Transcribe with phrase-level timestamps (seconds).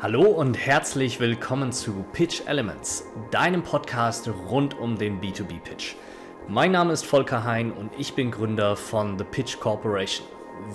[0.00, 5.96] Hallo und herzlich willkommen zu Pitch Elements, deinem Podcast rund um den B2B-Pitch.
[6.46, 10.24] Mein Name ist Volker Hein und ich bin Gründer von The Pitch Corporation.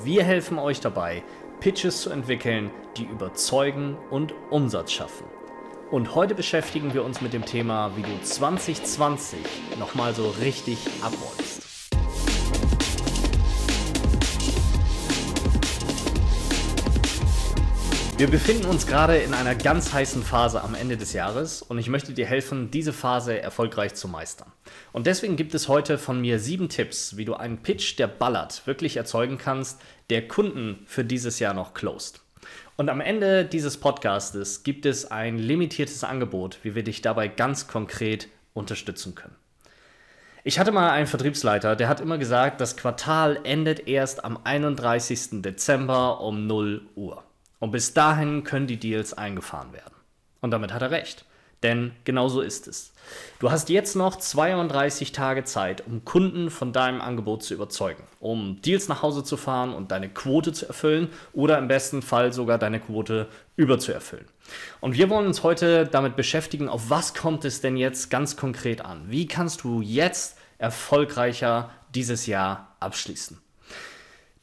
[0.04, 1.24] Wir helfen euch dabei,
[1.62, 5.26] Pitches zu entwickeln, die überzeugen und Umsatz schaffen.
[5.90, 9.40] Und heute beschäftigen wir uns mit dem Thema, wie du 2020
[9.80, 11.43] nochmal so richtig abrollst.
[18.24, 21.90] Wir befinden uns gerade in einer ganz heißen Phase am Ende des Jahres und ich
[21.90, 24.50] möchte dir helfen, diese Phase erfolgreich zu meistern.
[24.94, 28.66] Und deswegen gibt es heute von mir sieben Tipps, wie du einen Pitch, der ballert,
[28.66, 32.22] wirklich erzeugen kannst, der Kunden für dieses Jahr noch closed.
[32.78, 37.68] Und am Ende dieses Podcastes gibt es ein limitiertes Angebot, wie wir dich dabei ganz
[37.68, 39.36] konkret unterstützen können.
[40.46, 45.42] Ich hatte mal einen Vertriebsleiter, der hat immer gesagt, das Quartal endet erst am 31.
[45.42, 47.22] Dezember um 0 Uhr.
[47.64, 49.94] Und bis dahin können die Deals eingefahren werden.
[50.42, 51.24] Und damit hat er recht.
[51.64, 52.92] Denn genau so ist es.
[53.40, 58.62] Du hast jetzt noch 32 Tage Zeit, um Kunden von deinem Angebot zu überzeugen, um
[58.62, 62.58] Deals nach Hause zu fahren und deine Quote zu erfüllen oder im besten Fall sogar
[62.58, 64.26] deine Quote überzuerfüllen.
[64.82, 68.84] Und wir wollen uns heute damit beschäftigen, auf was kommt es denn jetzt ganz konkret
[68.84, 69.06] an?
[69.08, 73.43] Wie kannst du jetzt erfolgreicher dieses Jahr abschließen?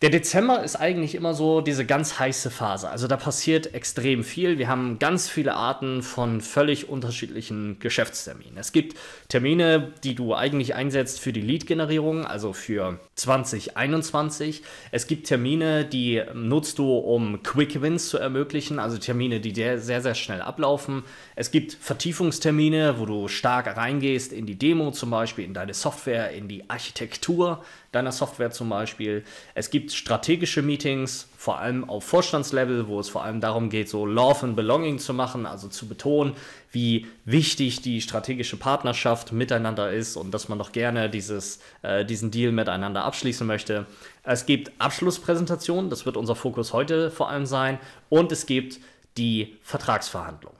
[0.02, 2.88] Der Dezember ist eigentlich immer so diese ganz heiße Phase.
[2.88, 4.56] Also da passiert extrem viel.
[4.56, 8.56] Wir haben ganz viele Arten von völlig unterschiedlichen Geschäftsterminen.
[8.56, 8.96] Es gibt
[9.28, 14.62] Termine, die du eigentlich einsetzt für die Lead-Generierung, also für 2021.
[14.90, 20.00] Es gibt Termine, die nutzt du, um Quick Wins zu ermöglichen, also Termine, die sehr,
[20.00, 21.02] sehr schnell ablaufen.
[21.36, 26.30] Es gibt Vertiefungstermine, wo du stark reingehst in die Demo zum Beispiel, in deine Software,
[26.30, 29.24] in die Architektur deiner Software zum Beispiel.
[29.54, 34.06] Es gibt strategische Meetings, vor allem auf Vorstandslevel, wo es vor allem darum geht, so
[34.06, 36.34] Love and Belonging zu machen, also zu betonen,
[36.70, 42.30] wie wichtig die strategische Partnerschaft miteinander ist und dass man doch gerne dieses, äh, diesen
[42.30, 43.86] Deal miteinander abschließen möchte.
[44.22, 47.78] Es gibt Abschlusspräsentationen, das wird unser Fokus heute vor allem sein,
[48.08, 48.78] und es gibt
[49.16, 50.52] die Vertragsverhandlung.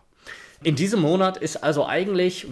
[0.63, 2.47] In diesem Monat ist also eigentlich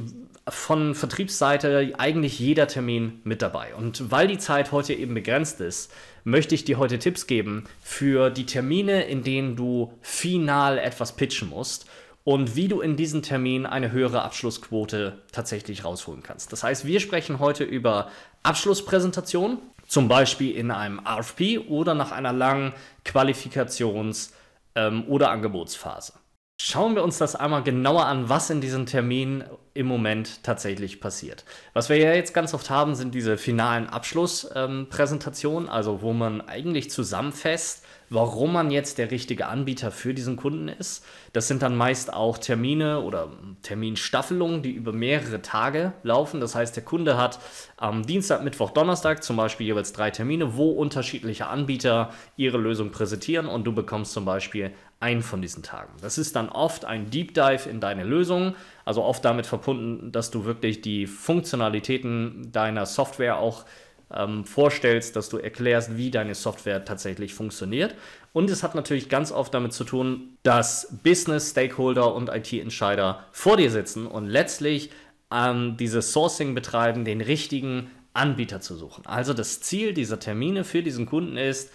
[0.51, 3.75] von Vertriebsseite eigentlich jeder Termin mit dabei.
[3.75, 5.93] Und weil die Zeit heute eben begrenzt ist,
[6.25, 11.49] möchte ich dir heute Tipps geben für die Termine, in denen du final etwas pitchen
[11.49, 11.87] musst
[12.25, 16.53] und wie du in diesen Terminen eine höhere Abschlussquote tatsächlich rausholen kannst.
[16.53, 18.11] Das heißt, wir sprechen heute über
[18.43, 22.75] Abschlusspräsentation, zum Beispiel in einem RFP oder nach einer langen
[23.07, 24.33] Qualifikations-
[24.75, 26.13] ähm, oder Angebotsphase.
[26.61, 31.45] Schauen wir uns das einmal genauer an, was in diesen Terminen im Moment tatsächlich passiert.
[31.73, 36.41] Was wir ja jetzt ganz oft haben, sind diese finalen Abschlusspräsentationen, ähm, also wo man
[36.41, 41.05] eigentlich zusammenfasst, warum man jetzt der richtige Anbieter für diesen Kunden ist.
[41.33, 43.31] Das sind dann meist auch Termine oder
[43.63, 46.41] Terminstaffelungen, die über mehrere Tage laufen.
[46.41, 47.39] Das heißt, der Kunde hat
[47.77, 53.47] am Dienstag, Mittwoch, Donnerstag zum Beispiel jeweils drei Termine, wo unterschiedliche Anbieter ihre Lösung präsentieren
[53.47, 55.93] und du bekommst zum Beispiel einen von diesen Tagen.
[56.01, 58.55] Das ist dann oft ein Deep Dive in deine Lösung,
[58.85, 63.65] also oft damit verbunden, dass du wirklich die Funktionalitäten deiner Software auch
[64.13, 67.95] ähm, vorstellst, dass du erklärst, wie deine Software tatsächlich funktioniert.
[68.33, 73.57] Und es hat natürlich ganz oft damit zu tun, dass Business, Stakeholder und IT-Entscheider vor
[73.57, 74.91] dir sitzen und letztlich
[75.33, 79.07] ähm, dieses Sourcing betreiben, den richtigen Anbieter zu suchen.
[79.07, 81.71] Also das Ziel dieser Termine für diesen Kunden ist,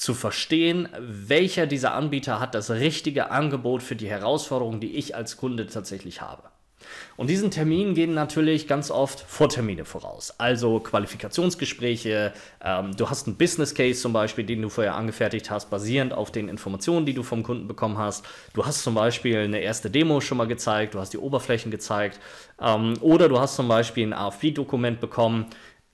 [0.00, 5.36] zu verstehen, welcher dieser Anbieter hat das richtige Angebot für die Herausforderung, die ich als
[5.36, 6.44] Kunde tatsächlich habe.
[7.18, 10.32] Und diesen Termin gehen natürlich ganz oft Vortermine voraus.
[10.38, 12.32] Also Qualifikationsgespräche,
[12.64, 16.32] ähm, du hast einen Business Case zum Beispiel, den du vorher angefertigt hast, basierend auf
[16.32, 18.24] den Informationen, die du vom Kunden bekommen hast.
[18.54, 22.18] Du hast zum Beispiel eine erste Demo schon mal gezeigt, du hast die Oberflächen gezeigt
[22.58, 25.44] ähm, oder du hast zum Beispiel ein AFP-Dokument bekommen,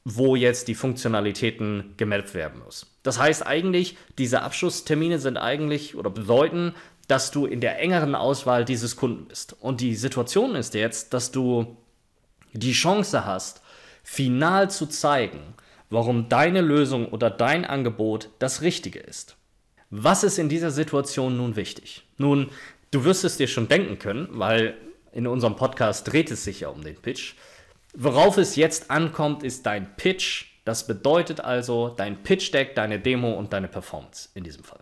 [0.08, 2.86] wo jetzt die Funktionalitäten gemappt werden müssen.
[3.02, 6.76] Das heißt eigentlich, diese Abschlusstermine sind eigentlich oder bedeuten,
[7.08, 9.56] dass du in der engeren Auswahl dieses Kunden bist.
[9.60, 11.76] Und die Situation ist jetzt, dass du
[12.52, 13.62] die Chance hast,
[14.04, 15.40] final zu zeigen,
[15.90, 19.34] warum deine Lösung oder dein Angebot das Richtige ist.
[19.90, 22.06] Was ist in dieser Situation nun wichtig?
[22.16, 22.50] Nun,
[22.92, 24.76] du wirst es dir schon denken können, weil
[25.10, 27.34] in unserem Podcast dreht es sich ja um den Pitch.
[27.98, 30.44] Worauf es jetzt ankommt, ist dein Pitch.
[30.66, 34.80] Das bedeutet also dein Pitch Deck, deine Demo und deine Performance in diesem Fall.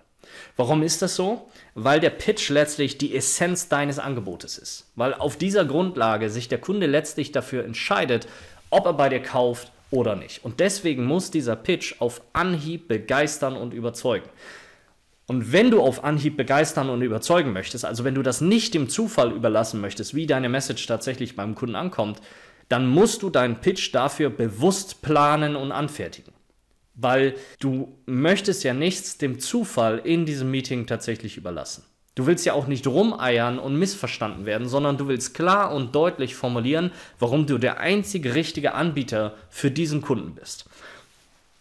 [0.56, 1.49] Warum ist das so?
[1.75, 4.90] Weil der Pitch letztlich die Essenz deines Angebotes ist.
[4.96, 8.26] Weil auf dieser Grundlage sich der Kunde letztlich dafür entscheidet,
[8.70, 10.44] ob er bei dir kauft oder nicht.
[10.44, 14.28] Und deswegen muss dieser Pitch auf Anhieb begeistern und überzeugen.
[15.26, 18.88] Und wenn du auf Anhieb begeistern und überzeugen möchtest, also wenn du das nicht dem
[18.88, 22.20] Zufall überlassen möchtest, wie deine Message tatsächlich beim Kunden ankommt,
[22.69, 26.32] dann musst du deinen Pitch dafür bewusst planen und anfertigen.
[26.94, 31.84] Weil du möchtest ja nichts dem Zufall in diesem Meeting tatsächlich überlassen.
[32.14, 36.37] Du willst ja auch nicht rumeiern und missverstanden werden, sondern du willst klar und deutlich
[36.37, 40.67] formulieren, warum du der einzige richtige Anbieter für diesen Kunden bist.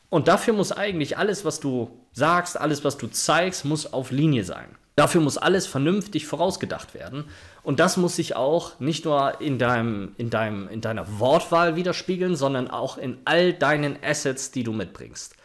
[0.10, 4.44] Und dafür muss eigentlich alles, was du sagst, alles, was du zeigst, muss auf Linie
[4.44, 4.68] sein.
[4.96, 7.26] Dafür muss alles vernünftig vorausgedacht werden.
[7.64, 12.36] Und das muss sich auch nicht nur in, deinem, in, deinem, in deiner Wortwahl widerspiegeln,
[12.36, 15.36] sondern auch in all deinen Assets, die du mitbringst.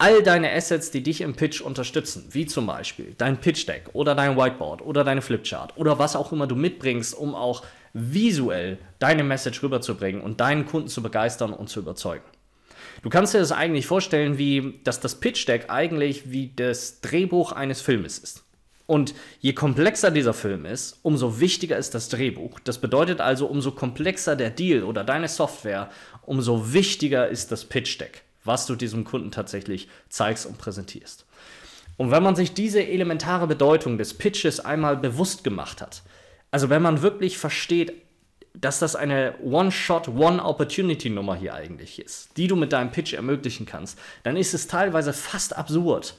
[0.00, 4.14] All deine Assets, die dich im Pitch unterstützen, wie zum Beispiel dein Pitch Deck oder
[4.14, 9.24] dein Whiteboard oder deine Flipchart oder was auch immer du mitbringst, um auch visuell deine
[9.24, 12.24] Message rüberzubringen und deinen Kunden zu begeistern und zu überzeugen.
[13.02, 17.50] Du kannst dir das eigentlich vorstellen, wie dass das Pitch Deck eigentlich wie das Drehbuch
[17.50, 18.44] eines Filmes ist.
[18.88, 22.58] Und je komplexer dieser Film ist, umso wichtiger ist das Drehbuch.
[22.60, 25.90] Das bedeutet also, umso komplexer der Deal oder deine Software,
[26.22, 31.26] umso wichtiger ist das Pitch Deck, was du diesem Kunden tatsächlich zeigst und präsentierst.
[31.98, 36.02] Und wenn man sich diese elementare Bedeutung des Pitches einmal bewusst gemacht hat,
[36.50, 37.92] also wenn man wirklich versteht,
[38.54, 43.98] dass das eine One-Shot, One-Opportunity-Nummer hier eigentlich ist, die du mit deinem Pitch ermöglichen kannst,
[44.22, 46.14] dann ist es teilweise fast absurd,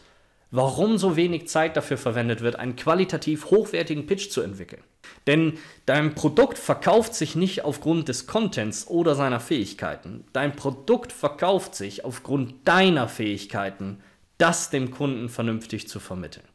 [0.51, 4.83] warum so wenig Zeit dafür verwendet wird, einen qualitativ hochwertigen Pitch zu entwickeln.
[5.27, 10.25] Denn dein Produkt verkauft sich nicht aufgrund des Contents oder seiner Fähigkeiten.
[10.33, 14.01] Dein Produkt verkauft sich aufgrund deiner Fähigkeiten,
[14.37, 16.45] das dem Kunden vernünftig zu vermitteln.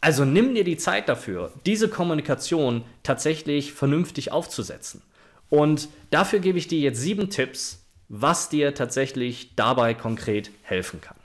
[0.00, 5.02] Also nimm dir die Zeit dafür, diese Kommunikation tatsächlich vernünftig aufzusetzen.
[5.48, 11.21] Und dafür gebe ich dir jetzt sieben Tipps, was dir tatsächlich dabei konkret helfen kann.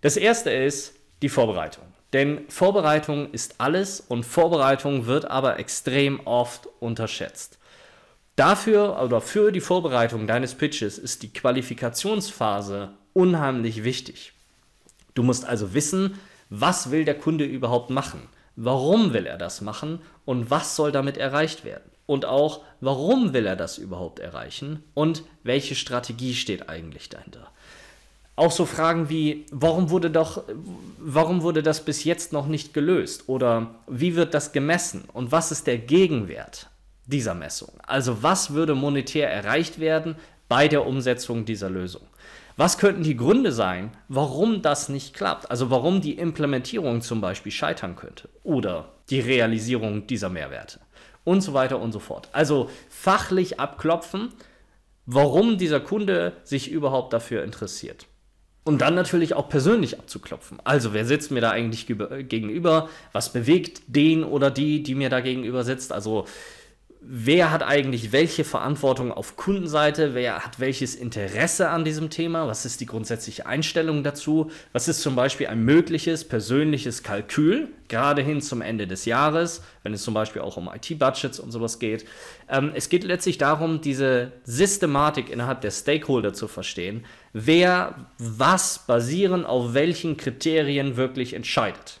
[0.00, 1.84] Das erste ist die Vorbereitung.
[2.12, 7.58] Denn Vorbereitung ist alles und Vorbereitung wird aber extrem oft unterschätzt.
[8.36, 14.32] Dafür oder für die Vorbereitung deines Pitches ist die Qualifikationsphase unheimlich wichtig.
[15.14, 16.18] Du musst also wissen,
[16.48, 18.22] was will der Kunde überhaupt machen?
[18.54, 21.90] Warum will er das machen und was soll damit erreicht werden?
[22.06, 27.50] Und auch, warum will er das überhaupt erreichen und welche Strategie steht eigentlich dahinter?
[28.38, 30.44] Auch so Fragen wie, warum wurde doch,
[30.98, 33.24] warum wurde das bis jetzt noch nicht gelöst?
[33.26, 35.08] Oder wie wird das gemessen?
[35.12, 36.70] Und was ist der Gegenwert
[37.06, 37.72] dieser Messung?
[37.84, 40.14] Also was würde monetär erreicht werden
[40.48, 42.02] bei der Umsetzung dieser Lösung?
[42.56, 45.50] Was könnten die Gründe sein, warum das nicht klappt?
[45.50, 50.78] Also warum die Implementierung zum Beispiel scheitern könnte oder die Realisierung dieser Mehrwerte
[51.24, 52.28] und so weiter und so fort.
[52.30, 54.32] Also fachlich abklopfen,
[55.06, 58.07] warum dieser Kunde sich überhaupt dafür interessiert.
[58.68, 60.58] Und dann natürlich auch persönlich abzuklopfen.
[60.62, 62.90] Also, wer sitzt mir da eigentlich gegenüber?
[63.14, 65.90] Was bewegt den oder die, die mir da gegenüber sitzt?
[65.90, 66.26] Also,
[67.00, 72.64] wer hat eigentlich welche Verantwortung auf Kundenseite, wer hat welches Interesse an diesem Thema, was
[72.64, 78.40] ist die grundsätzliche Einstellung dazu, was ist zum Beispiel ein mögliches persönliches Kalkül, gerade hin
[78.40, 82.04] zum Ende des Jahres, wenn es zum Beispiel auch um IT-Budgets und sowas geht.
[82.48, 89.46] Ähm, es geht letztlich darum, diese Systematik innerhalb der Stakeholder zu verstehen, wer was basierend
[89.46, 92.00] auf welchen Kriterien wirklich entscheidet.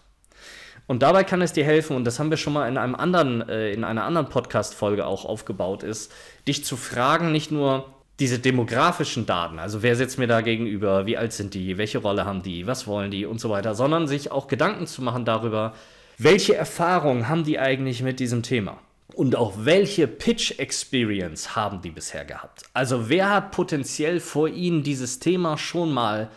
[0.88, 3.46] Und dabei kann es dir helfen, und das haben wir schon mal in einem anderen,
[3.46, 6.10] äh, in einer anderen Podcast-Folge auch aufgebaut, ist,
[6.48, 11.16] dich zu fragen, nicht nur diese demografischen Daten, also wer sitzt mir da gegenüber, wie
[11.16, 14.32] alt sind die, welche Rolle haben die, was wollen die und so weiter, sondern sich
[14.32, 15.74] auch Gedanken zu machen darüber,
[16.16, 18.78] welche Erfahrungen haben die eigentlich mit diesem Thema?
[19.14, 22.64] Und auch welche Pitch-Experience haben die bisher gehabt?
[22.72, 26.28] Also wer hat potenziell vor ihnen dieses Thema schon mal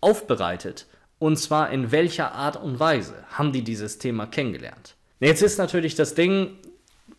[0.00, 0.86] aufbereitet
[1.18, 4.94] und zwar in welcher Art und Weise haben die dieses Thema kennengelernt?
[5.20, 6.50] Jetzt ist natürlich das Ding,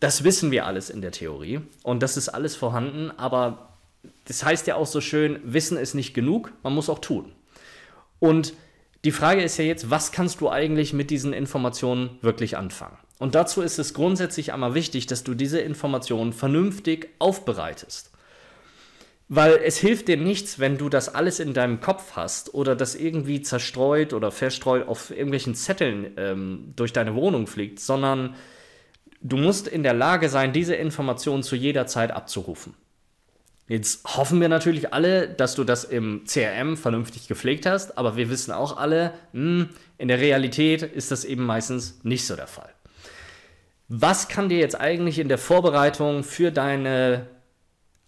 [0.00, 3.76] das wissen wir alles in der Theorie und das ist alles vorhanden, aber
[4.24, 7.32] das heißt ja auch so schön, Wissen ist nicht genug, man muss auch tun.
[8.18, 8.54] Und
[9.04, 12.96] die Frage ist ja jetzt, was kannst du eigentlich mit diesen Informationen wirklich anfangen?
[13.18, 18.10] Und dazu ist es grundsätzlich einmal wichtig, dass du diese Informationen vernünftig aufbereitest.
[19.32, 22.96] Weil es hilft dir nichts, wenn du das alles in deinem Kopf hast oder das
[22.96, 28.34] irgendwie zerstreut oder verstreut auf irgendwelchen Zetteln ähm, durch deine Wohnung fliegt, sondern
[29.22, 32.74] du musst in der Lage sein, diese Informationen zu jeder Zeit abzurufen.
[33.68, 38.30] Jetzt hoffen wir natürlich alle, dass du das im CRM vernünftig gepflegt hast, aber wir
[38.30, 39.68] wissen auch alle, mh, hm,
[39.98, 42.70] in der Realität ist das eben meistens nicht so der Fall.
[43.86, 47.28] Was kann dir jetzt eigentlich in der Vorbereitung für deine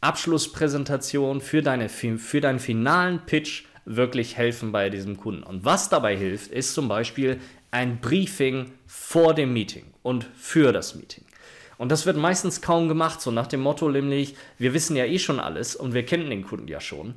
[0.03, 5.43] Abschlusspräsentation, für, deine, für deinen finalen Pitch wirklich helfen bei diesem Kunden.
[5.43, 7.41] Und was dabei hilft, ist zum Beispiel
[7.71, 11.25] ein Briefing vor dem Meeting und für das Meeting.
[11.79, 15.19] Und das wird meistens kaum gemacht, so nach dem Motto nämlich, wir wissen ja eh
[15.19, 17.15] schon alles und wir kennen den Kunden ja schon.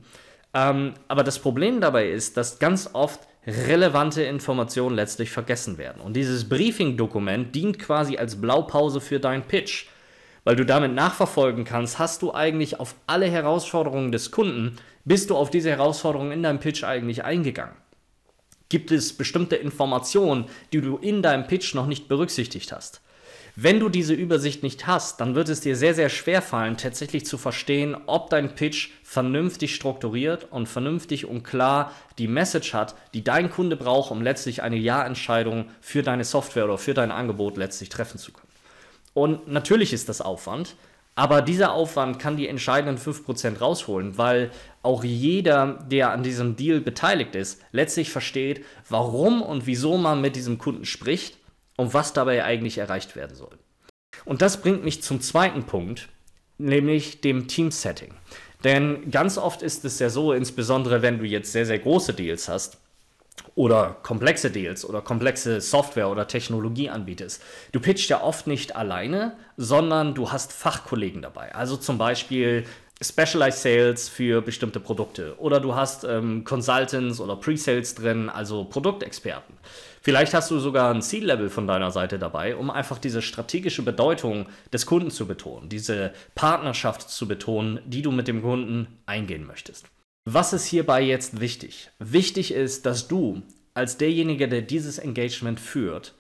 [0.54, 6.02] Ähm, aber das Problem dabei ist, dass ganz oft relevante Informationen letztlich vergessen werden.
[6.02, 9.86] Und dieses Briefing-Dokument dient quasi als Blaupause für deinen Pitch,
[10.46, 15.36] weil du damit nachverfolgen kannst, hast du eigentlich auf alle Herausforderungen des Kunden, bist du
[15.36, 17.76] auf diese Herausforderungen in deinem Pitch eigentlich eingegangen?
[18.70, 23.02] Gibt es bestimmte Informationen, die du in deinem Pitch noch nicht berücksichtigt hast?
[23.58, 27.26] Wenn du diese Übersicht nicht hast, dann wird es dir sehr, sehr schwer fallen, tatsächlich
[27.26, 33.24] zu verstehen, ob dein Pitch vernünftig strukturiert und vernünftig und klar die Message hat, die
[33.24, 37.88] dein Kunde braucht, um letztlich eine Ja-Entscheidung für deine Software oder für dein Angebot letztlich
[37.90, 38.45] treffen zu können.
[39.16, 40.76] Und natürlich ist das Aufwand,
[41.16, 44.52] aber dieser Aufwand kann die entscheidenden 5% rausholen, weil
[44.84, 50.36] auch jeder, der an diesem Deal beteiligt ist, letztlich versteht, warum und wieso man mit
[50.36, 51.38] diesem Kunden spricht
[51.78, 53.58] und was dabei eigentlich erreicht werden soll.
[54.26, 56.10] Und das bringt mich zum zweiten Punkt,
[56.58, 58.14] nämlich dem Team-Setting.
[58.66, 62.50] Denn ganz oft ist es ja so, insbesondere wenn du jetzt sehr, sehr große Deals
[62.50, 62.80] hast,
[63.56, 67.42] oder komplexe Deals oder komplexe Software oder Technologie anbietest.
[67.72, 71.56] Du pitchst ja oft nicht alleine, sondern du hast Fachkollegen dabei.
[71.56, 72.66] Also zum Beispiel
[73.02, 79.56] Specialized Sales für bestimmte Produkte oder du hast ähm, Consultants oder Pre-Sales drin, also Produktexperten.
[80.02, 84.46] Vielleicht hast du sogar ein Ziellevel von deiner Seite dabei, um einfach diese strategische Bedeutung
[84.72, 89.88] des Kunden zu betonen, diese Partnerschaft zu betonen, die du mit dem Kunden eingehen möchtest.
[90.28, 91.92] Was ist hierbei jetzt wichtig?
[92.00, 93.44] Wichtig ist, dass du
[93.76, 96.16] als derjenige, der dieses Engagement führt,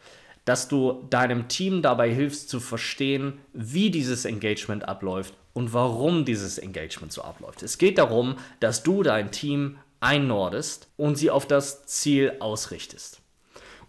[0.45, 6.59] dass du deinem Team dabei hilfst zu verstehen, wie dieses Engagement abläuft und warum dieses
[6.59, 7.63] Engagement so abläuft.
[7.63, 13.21] Es geht darum, dass du dein Team einnordest und sie auf das Ziel ausrichtest.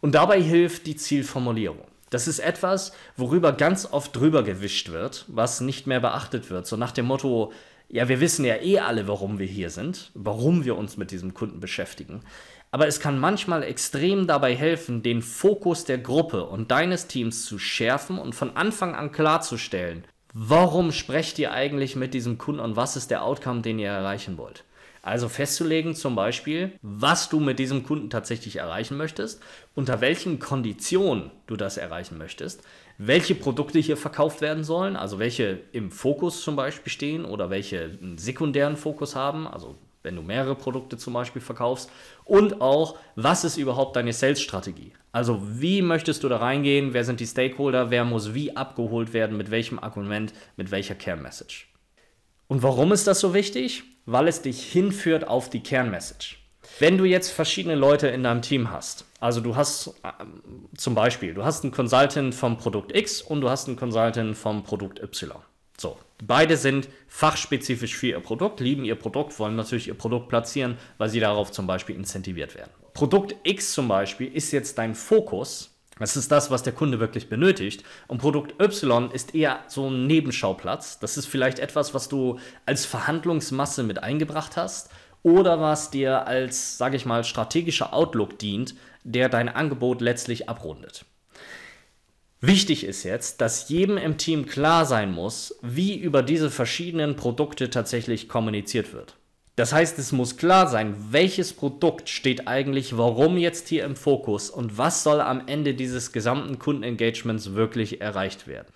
[0.00, 1.88] Und dabei hilft die Zielformulierung.
[2.08, 6.66] Das ist etwas, worüber ganz oft drüber gewischt wird, was nicht mehr beachtet wird.
[6.66, 7.52] So nach dem Motto,
[7.88, 11.34] ja, wir wissen ja eh alle, warum wir hier sind, warum wir uns mit diesem
[11.34, 12.20] Kunden beschäftigen.
[12.70, 17.58] Aber es kann manchmal extrem dabei helfen, den Fokus der Gruppe und deines Teams zu
[17.58, 22.96] schärfen und von Anfang an klarzustellen, warum sprecht ihr eigentlich mit diesem Kunden und was
[22.96, 24.64] ist der Outcome, den ihr erreichen wollt.
[25.06, 29.40] Also festzulegen zum Beispiel, was du mit diesem Kunden tatsächlich erreichen möchtest,
[29.76, 32.64] unter welchen Konditionen du das erreichen möchtest,
[32.98, 37.84] welche Produkte hier verkauft werden sollen, also welche im Fokus zum Beispiel stehen oder welche
[38.02, 41.88] einen sekundären Fokus haben, also wenn du mehrere Produkte zum Beispiel verkaufst
[42.24, 44.92] und auch, was ist überhaupt deine Sales-Strategie?
[45.12, 46.94] Also wie möchtest du da reingehen?
[46.94, 47.90] Wer sind die Stakeholder?
[47.92, 49.36] Wer muss wie abgeholt werden?
[49.36, 50.32] Mit welchem Argument?
[50.56, 51.66] Mit welcher Kernmessage?
[52.48, 53.84] Und warum ist das so wichtig?
[54.06, 56.36] Weil es dich hinführt auf die Kernmessage.
[56.78, 61.34] Wenn du jetzt verschiedene Leute in deinem Team hast, also du hast ähm, zum Beispiel,
[61.34, 65.36] du hast einen Consultant vom Produkt X und du hast einen Consultant vom Produkt Y.
[65.78, 70.78] So, beide sind fachspezifisch für ihr Produkt, lieben ihr Produkt, wollen natürlich ihr Produkt platzieren,
[70.98, 72.70] weil sie darauf zum Beispiel incentiviert werden.
[72.94, 75.75] Produkt X zum Beispiel ist jetzt dein Fokus.
[75.98, 77.82] Das ist das, was der Kunde wirklich benötigt.
[78.06, 80.98] Und Produkt Y ist eher so ein Nebenschauplatz.
[80.98, 84.90] Das ist vielleicht etwas, was du als Verhandlungsmasse mit eingebracht hast
[85.22, 88.74] oder was dir als, sage ich mal, strategischer Outlook dient,
[89.04, 91.06] der dein Angebot letztlich abrundet.
[92.40, 97.70] Wichtig ist jetzt, dass jedem im Team klar sein muss, wie über diese verschiedenen Produkte
[97.70, 99.15] tatsächlich kommuniziert wird.
[99.56, 104.50] Das heißt, es muss klar sein, welches Produkt steht eigentlich warum jetzt hier im Fokus
[104.50, 108.68] und was soll am Ende dieses gesamten Kundenengagements wirklich erreicht werden.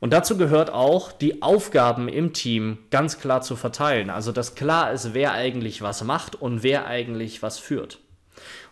[0.00, 4.10] Und dazu gehört auch, die Aufgaben im Team ganz klar zu verteilen.
[4.10, 8.00] Also, dass klar ist, wer eigentlich was macht und wer eigentlich was führt.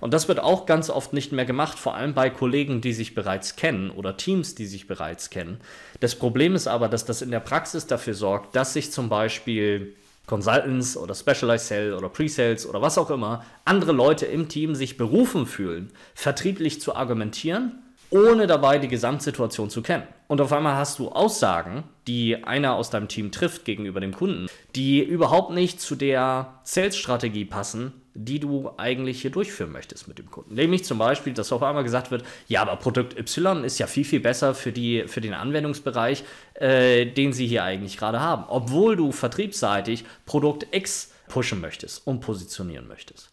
[0.00, 3.14] Und das wird auch ganz oft nicht mehr gemacht, vor allem bei Kollegen, die sich
[3.14, 5.60] bereits kennen oder Teams, die sich bereits kennen.
[6.00, 9.96] Das Problem ist aber, dass das in der Praxis dafür sorgt, dass sich zum Beispiel
[10.26, 14.96] Consultants oder Specialized Sales oder Pre-Sales oder was auch immer, andere Leute im Team sich
[14.96, 20.06] berufen fühlen, vertrieblich zu argumentieren, ohne dabei die Gesamtsituation zu kennen.
[20.28, 24.46] Und auf einmal hast du Aussagen, die einer aus deinem Team trifft gegenüber dem Kunden,
[24.74, 30.30] die überhaupt nicht zu der Sales-Strategie passen, die du eigentlich hier durchführen möchtest mit dem
[30.30, 30.54] Kunden.
[30.54, 34.04] Nämlich zum Beispiel, dass auf einmal gesagt wird, ja, aber Produkt Y ist ja viel,
[34.04, 38.44] viel besser für, die, für den Anwendungsbereich, äh, den sie hier eigentlich gerade haben.
[38.48, 43.30] Obwohl du vertriebsseitig Produkt X pushen möchtest und positionieren möchtest.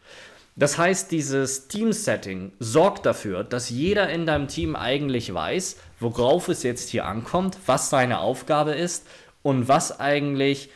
[0.56, 6.62] Das heißt, dieses Team-Setting sorgt dafür, dass jeder in deinem Team eigentlich weiß, worauf es
[6.62, 9.08] jetzt hier ankommt, was seine Aufgabe ist
[9.42, 10.70] und was eigentlich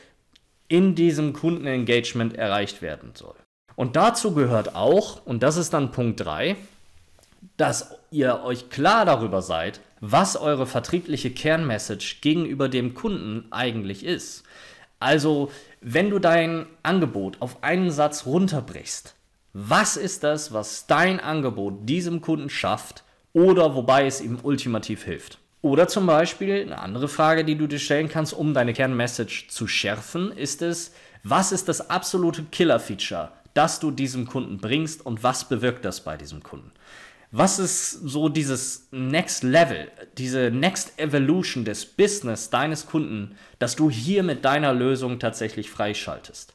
[0.67, 3.35] in diesem Kundenengagement erreicht werden soll.
[3.77, 6.55] Und dazu gehört auch, und das ist dann Punkt 3,
[7.57, 14.43] dass ihr euch klar darüber seid, was eure vertriebliche Kernmessage gegenüber dem Kunden eigentlich ist.
[14.99, 19.13] Also, wenn du dein Angebot auf einen Satz runterbrichst,
[19.53, 23.03] was ist das, was dein Angebot diesem Kunden schafft
[23.33, 25.37] oder wobei es ihm ultimativ hilft?
[25.61, 29.67] Oder zum Beispiel eine andere Frage, die du dir stellen kannst, um deine Kernmessage zu
[29.67, 30.93] schärfen, ist es,
[31.23, 36.15] was ist das absolute Killer-Feature, das du diesem Kunden bringst und was bewirkt das bei
[36.15, 36.71] diesem Kunden?
[37.31, 43.89] Was ist so dieses Next Level, diese Next Evolution des Business deines Kunden, dass du
[43.89, 46.53] hier mit deiner Lösung tatsächlich freischaltest?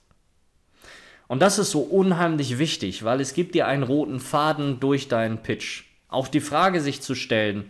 [1.28, 5.42] Und das ist so unheimlich wichtig, weil es gibt dir einen roten Faden durch deinen
[5.42, 5.84] Pitch.
[6.08, 7.64] Auch die Frage sich zu stellen,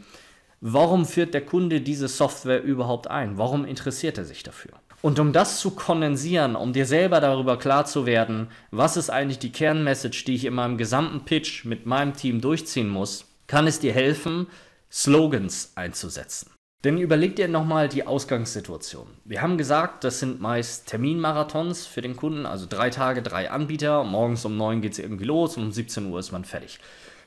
[0.60, 3.38] warum führt der Kunde diese Software überhaupt ein?
[3.38, 4.72] Warum interessiert er sich dafür?
[5.02, 9.40] Und um das zu kondensieren, um dir selber darüber klar zu werden, was ist eigentlich
[9.40, 13.80] die Kernmessage, die ich in meinem gesamten Pitch mit meinem Team durchziehen muss, kann es
[13.80, 14.46] dir helfen,
[14.90, 16.52] Slogans einzusetzen.
[16.84, 19.06] Denn überleg dir nochmal die Ausgangssituation.
[19.24, 24.04] Wir haben gesagt, das sind meist Terminmarathons für den Kunden, also drei Tage, drei Anbieter.
[24.04, 26.78] Morgens um neun geht es irgendwie los und um 17 Uhr ist man fertig.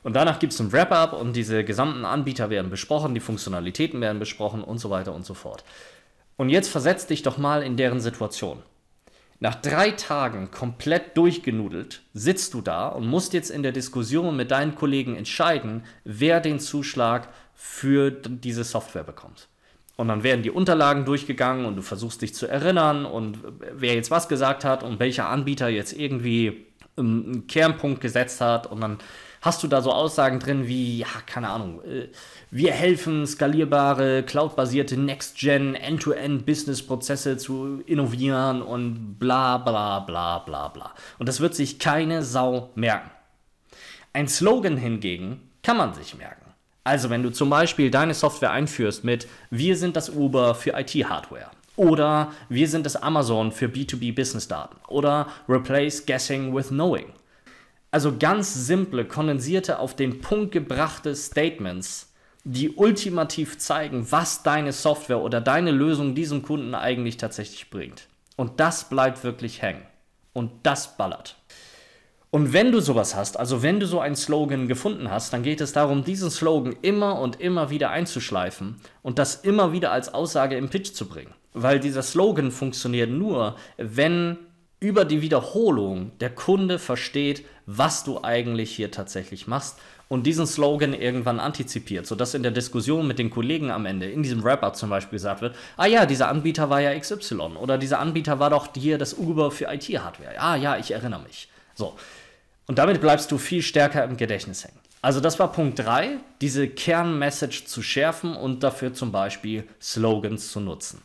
[0.03, 4.19] Und danach gibt es ein Wrap-up und diese gesamten Anbieter werden besprochen, die Funktionalitäten werden
[4.19, 5.63] besprochen und so weiter und so fort.
[6.37, 8.61] Und jetzt versetz dich doch mal in deren Situation.
[9.39, 14.51] Nach drei Tagen komplett durchgenudelt sitzt du da und musst jetzt in der Diskussion mit
[14.51, 19.49] deinen Kollegen entscheiden, wer den Zuschlag für diese Software bekommt.
[19.97, 23.39] Und dann werden die Unterlagen durchgegangen und du versuchst dich zu erinnern und
[23.73, 26.65] wer jetzt was gesagt hat und welcher Anbieter jetzt irgendwie
[26.97, 28.97] einen Kernpunkt gesetzt hat und dann
[29.45, 32.07] hast du da so Aussagen drin wie, ja, keine Ahnung, äh,
[32.49, 40.93] wir helfen, skalierbare, cloudbasierte Next-Gen, End-to-End-Business-Prozesse zu innovieren und bla bla bla bla bla.
[41.19, 43.11] Und das wird sich keine Sau merken.
[44.13, 46.53] Ein Slogan hingegen kann man sich merken.
[46.83, 51.51] Also wenn du zum Beispiel deine Software einführst mit Wir sind das Uber für IT-Hardware
[51.75, 57.13] oder Wir sind das Amazon für B2B-Business-Daten oder Replace Guessing with Knowing
[57.95, 62.11] also ganz simple, kondensierte, auf den Punkt gebrachte Statements,
[62.43, 68.09] die ultimativ zeigen, was deine Software oder deine Lösung diesem Kunden eigentlich tatsächlich bringt.
[68.35, 69.83] Und das bleibt wirklich hängen.
[70.33, 71.37] Und das ballert.
[72.31, 75.61] Und wenn du sowas hast, also wenn du so einen Slogan gefunden hast, dann geht
[75.61, 80.57] es darum, diesen Slogan immer und immer wieder einzuschleifen und das immer wieder als Aussage
[80.57, 81.33] im Pitch zu bringen.
[81.53, 84.35] Weil dieser Slogan funktioniert nur, wenn
[84.79, 90.93] über die Wiederholung der Kunde versteht, was du eigentlich hier tatsächlich machst und diesen Slogan
[90.93, 94.89] irgendwann antizipiert, sodass in der Diskussion mit den Kollegen am Ende, in diesem Wrap-Up zum
[94.89, 98.69] Beispiel gesagt wird, ah ja, dieser Anbieter war ja XY oder dieser Anbieter war doch
[98.75, 100.39] hier das Uber für IT-Hardware.
[100.39, 101.49] Ah ja, ich erinnere mich.
[101.73, 101.95] So.
[102.67, 104.79] Und damit bleibst du viel stärker im Gedächtnis hängen.
[105.01, 110.59] Also das war Punkt 3, diese Kernmessage zu schärfen und dafür zum Beispiel Slogans zu
[110.59, 111.01] nutzen.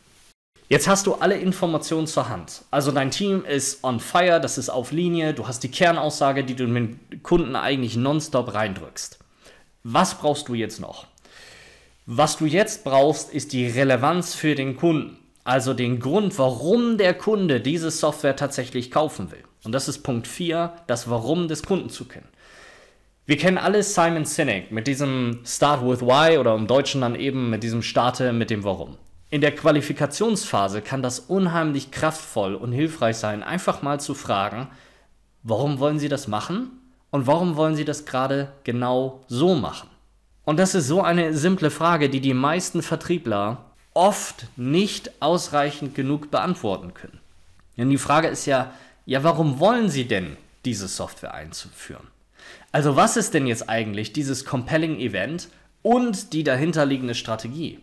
[0.71, 2.63] Jetzt hast du alle Informationen zur Hand.
[2.71, 6.55] Also dein Team ist on fire, das ist auf Linie, du hast die Kernaussage, die
[6.55, 9.19] du dem Kunden eigentlich nonstop reindrückst.
[9.83, 11.07] Was brauchst du jetzt noch?
[12.05, 15.17] Was du jetzt brauchst, ist die Relevanz für den Kunden.
[15.43, 19.43] Also den Grund, warum der Kunde diese Software tatsächlich kaufen will.
[19.65, 22.29] Und das ist Punkt 4, das Warum des Kunden zu kennen.
[23.25, 27.49] Wir kennen alle Simon Sinek mit diesem Start with Why oder im Deutschen dann eben
[27.49, 28.95] mit diesem Starte mit dem Warum.
[29.31, 34.67] In der Qualifikationsphase kann das unheimlich kraftvoll und hilfreich sein, einfach mal zu fragen,
[35.41, 36.69] warum wollen Sie das machen
[37.11, 39.89] und warum wollen Sie das gerade genau so machen?
[40.43, 46.29] Und das ist so eine simple Frage, die die meisten Vertriebler oft nicht ausreichend genug
[46.29, 47.21] beantworten können.
[47.77, 48.73] Denn die Frage ist ja,
[49.05, 52.07] ja, warum wollen Sie denn diese Software einzuführen?
[52.73, 55.47] Also was ist denn jetzt eigentlich dieses Compelling Event
[55.83, 57.79] und die dahinterliegende Strategie?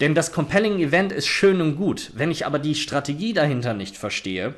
[0.00, 2.12] Denn das Compelling Event ist schön und gut.
[2.14, 4.54] Wenn ich aber die Strategie dahinter nicht verstehe,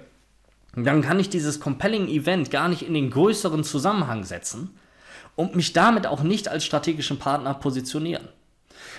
[0.76, 4.70] dann kann ich dieses Compelling Event gar nicht in den größeren Zusammenhang setzen
[5.36, 8.28] und mich damit auch nicht als strategischen Partner positionieren.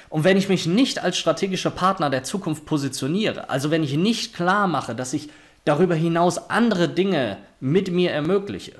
[0.09, 4.33] Und wenn ich mich nicht als strategischer Partner der Zukunft positioniere, also wenn ich nicht
[4.35, 5.29] klar mache, dass ich
[5.63, 8.73] darüber hinaus andere Dinge mit mir ermögliche,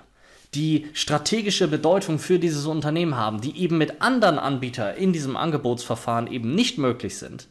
[0.54, 6.28] die strategische Bedeutung für dieses Unternehmen haben, die eben mit anderen Anbietern in diesem Angebotsverfahren
[6.28, 7.48] eben nicht möglich sind,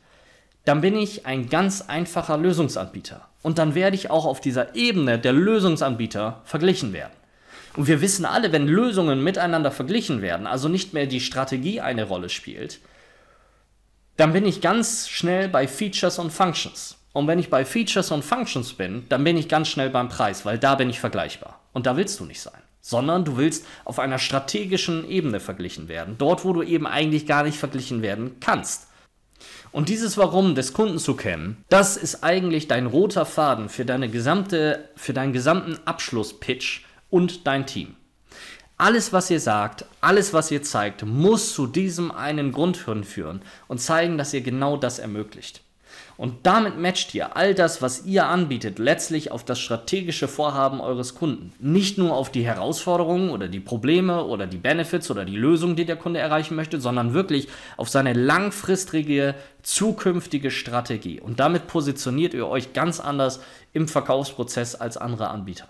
[0.64, 3.26] dann bin ich ein ganz einfacher Lösungsanbieter.
[3.42, 7.12] Und dann werde ich auch auf dieser Ebene der Lösungsanbieter verglichen werden.
[7.76, 12.04] Und wir wissen alle, wenn Lösungen miteinander verglichen werden, also nicht mehr die Strategie eine
[12.04, 12.80] Rolle spielt,
[14.16, 16.98] dann bin ich ganz schnell bei Features und Functions.
[17.12, 20.44] Und wenn ich bei Features und Functions bin, dann bin ich ganz schnell beim Preis,
[20.44, 21.60] weil da bin ich vergleichbar.
[21.72, 22.60] Und da willst du nicht sein.
[22.80, 27.42] sondern du willst auf einer strategischen Ebene verglichen werden, dort wo du eben eigentlich gar
[27.42, 28.88] nicht verglichen werden kannst.
[29.72, 34.09] Und dieses Warum des Kunden zu kennen, das ist eigentlich dein roter Faden für deine
[34.09, 37.96] gesamte, für deinen gesamten Abschlusspitch und dein Team.
[38.76, 43.79] Alles, was ihr sagt, alles, was ihr zeigt, muss zu diesem einen Grund führen und
[43.79, 45.62] zeigen, dass ihr genau das ermöglicht.
[46.20, 51.14] Und damit matcht ihr all das, was ihr anbietet, letztlich auf das strategische Vorhaben eures
[51.14, 51.54] Kunden.
[51.61, 55.87] Nicht nur auf die Herausforderungen oder die Probleme oder die Benefits oder die Lösung, die
[55.87, 61.20] der Kunde erreichen möchte, sondern wirklich auf seine langfristige, zukünftige Strategie.
[61.20, 63.40] Und damit positioniert ihr euch ganz anders
[63.72, 65.68] im Verkaufsprozess als andere Anbieter.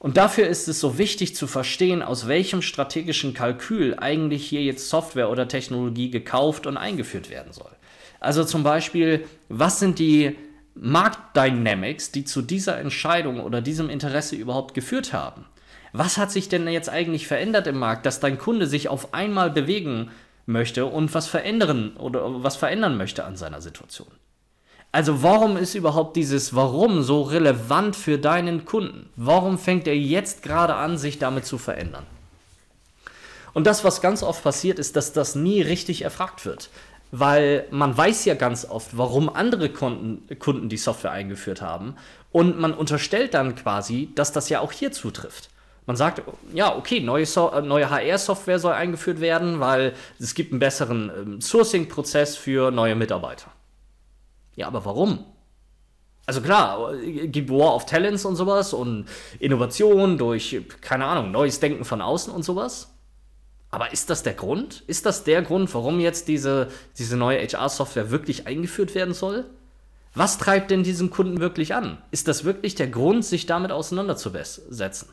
[0.00, 4.88] Und dafür ist es so wichtig zu verstehen, aus welchem strategischen Kalkül eigentlich hier jetzt
[4.88, 7.70] Software oder Technologie gekauft und eingeführt werden soll.
[8.20, 10.36] Also zum Beispiel, was sind die
[10.74, 15.46] Marktdynamics, die zu dieser Entscheidung oder diesem Interesse überhaupt geführt haben?
[15.92, 19.50] Was hat sich denn jetzt eigentlich verändert im Markt, dass dein Kunde sich auf einmal
[19.50, 20.10] bewegen
[20.44, 24.08] möchte und was verändern oder was verändern möchte an seiner Situation?
[24.92, 29.10] Also warum ist überhaupt dieses Warum so relevant für deinen Kunden?
[29.16, 32.06] Warum fängt er jetzt gerade an, sich damit zu verändern?
[33.52, 36.68] Und das, was ganz oft passiert, ist, dass das nie richtig erfragt wird
[37.10, 41.96] weil man weiß ja ganz oft, warum andere Kunden, Kunden die Software eingeführt haben
[42.32, 45.50] und man unterstellt dann quasi, dass das ja auch hier zutrifft.
[45.86, 46.20] Man sagt,
[46.52, 51.12] ja, okay, neue, so äh, neue HR-Software soll eingeführt werden, weil es gibt einen besseren
[51.16, 53.52] ähm, Sourcing-Prozess für neue Mitarbeiter.
[54.56, 55.24] Ja, aber warum?
[56.26, 59.06] Also klar, äh, gibt War of Talents und sowas und
[59.38, 62.95] Innovation durch, keine Ahnung, neues Denken von außen und sowas.
[63.76, 64.84] Aber ist das der Grund?
[64.86, 69.44] Ist das der Grund, warum jetzt diese, diese neue HR-Software wirklich eingeführt werden soll?
[70.14, 71.98] Was treibt denn diesen Kunden wirklich an?
[72.10, 75.10] Ist das wirklich der Grund, sich damit auseinanderzusetzen?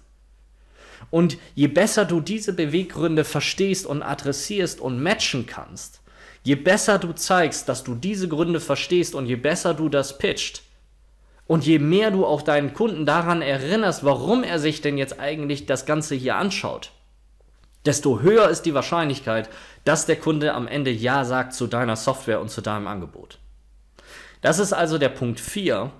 [1.11, 5.99] Und je besser du diese Beweggründe verstehst und adressierst und matchen kannst,
[6.43, 10.63] je besser du zeigst, dass du diese Gründe verstehst und je besser du das pitcht,
[11.47, 15.65] und je mehr du auch deinen Kunden daran erinnerst, warum er sich denn jetzt eigentlich
[15.65, 16.93] das Ganze hier anschaut,
[17.85, 19.49] desto höher ist die Wahrscheinlichkeit,
[19.83, 23.39] dass der Kunde am Ende Ja sagt zu deiner Software und zu deinem Angebot.
[24.41, 25.91] Das ist also der Punkt 4,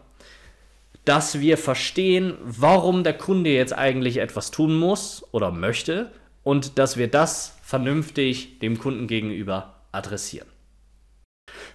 [1.06, 6.12] dass wir verstehen, warum der Kunde jetzt eigentlich etwas tun muss oder möchte
[6.44, 10.48] und dass wir das vernünftig dem Kunden gegenüber adressieren.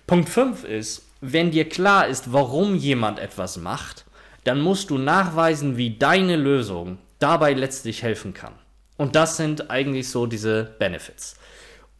[0.06, 4.04] Punkt 5 ist, wenn dir klar ist, warum jemand etwas macht,
[4.44, 8.54] dann musst du nachweisen, wie deine Lösung dabei letztlich helfen kann.
[8.98, 11.36] Und das sind eigentlich so diese Benefits.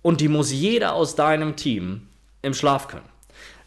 [0.02, 2.08] Und die muss jeder aus deinem Team
[2.42, 3.08] im Schlaf können.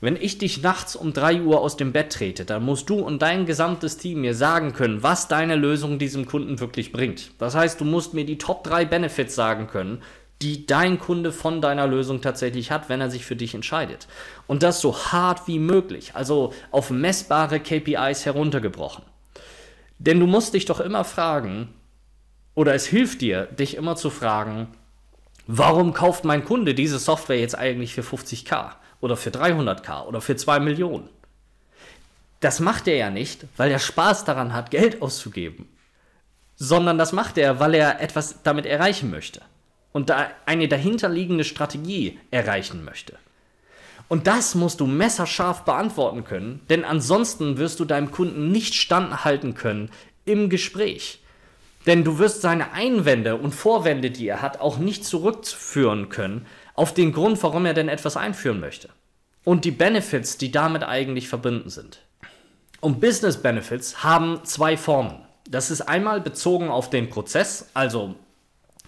[0.02, 3.22] Wenn ich dich nachts um 3 Uhr aus dem Bett trete, dann musst du und
[3.22, 7.32] dein gesamtes Team mir sagen können, was deine Lösung diesem Kunden wirklich bringt.
[7.38, 10.02] Das heißt, du musst mir die Top 3 Benefits sagen können,
[10.42, 14.08] die dein Kunde von deiner Lösung tatsächlich hat, wenn er sich für dich entscheidet.
[14.48, 19.04] Und das so hart wie möglich, also auf messbare KPIs heruntergebrochen.
[20.00, 21.70] Denn du musst dich doch immer fragen,
[22.56, 24.68] oder es hilft dir, dich immer zu fragen,
[25.48, 30.36] warum kauft mein Kunde diese Software jetzt eigentlich für 50k oder für 300k oder für
[30.36, 31.10] 2 Millionen?
[32.40, 35.68] Das macht er ja nicht, weil er Spaß daran hat, Geld auszugeben,
[36.56, 39.42] sondern das macht er, weil er etwas damit erreichen möchte
[39.92, 43.18] und da eine dahinterliegende Strategie erreichen möchte.
[44.08, 49.54] Und das musst du messerscharf beantworten können, denn ansonsten wirst du deinem Kunden nicht standhalten
[49.54, 49.90] können
[50.26, 51.21] im Gespräch.
[51.86, 56.94] Denn du wirst seine Einwände und Vorwände, die er hat, auch nicht zurückführen können auf
[56.94, 58.90] den Grund, warum er denn etwas einführen möchte.
[59.44, 62.02] Und die Benefits, die damit eigentlich verbunden sind.
[62.80, 65.22] Und Business Benefits haben zwei Formen.
[65.50, 68.16] Das ist einmal bezogen auf den Prozess, also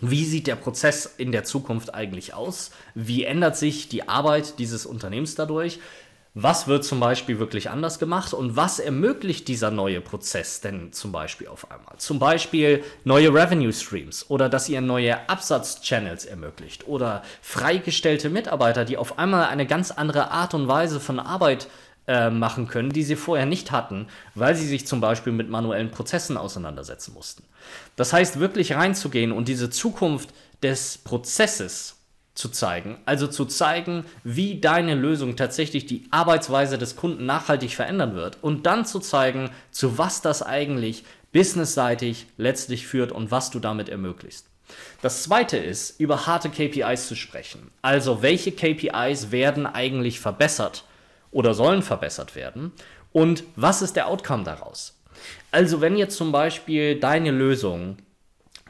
[0.06, 2.72] wie sieht der Prozess in der Zukunft eigentlich aus?
[2.94, 5.80] Wie ändert sich die Arbeit dieses Unternehmens dadurch?
[6.36, 11.12] Was wird zum Beispiel wirklich anders gemacht und was ermöglicht dieser neue Prozess denn zum
[11.12, 11.98] Beispiel auf einmal?
[11.98, 18.98] Zum Beispiel neue Revenue Streams oder dass ihr neue Absatzchannels ermöglicht oder freigestellte Mitarbeiter, die
[18.98, 21.68] auf einmal eine ganz andere Art und Weise von Arbeit
[22.08, 25.92] äh, machen können, die sie vorher nicht hatten, weil sie sich zum Beispiel mit manuellen
[25.92, 27.44] Prozessen auseinandersetzen mussten.
[27.96, 32.03] Das heißt, wirklich reinzugehen und diese Zukunft des Prozesses
[32.34, 32.98] zu zeigen.
[33.06, 38.38] Also zu zeigen, wie deine Lösung tatsächlich die Arbeitsweise des Kunden nachhaltig verändern wird.
[38.42, 43.90] Und dann zu zeigen, zu was das eigentlich businessseitig letztlich führt und was du damit
[43.90, 44.46] ermöglicht.
[45.02, 47.72] Das zweite ist, über harte KPIs zu sprechen.
[47.82, 50.86] Also welche KPIs werden eigentlich verbessert
[51.32, 52.72] oder sollen verbessert werden
[53.12, 55.00] und was ist der Outcome daraus?
[55.52, 57.98] Also wenn jetzt zum Beispiel deine Lösung